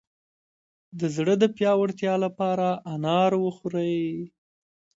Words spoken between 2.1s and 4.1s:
لپاره انار وخورئ